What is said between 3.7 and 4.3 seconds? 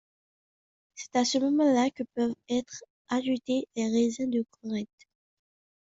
les raisins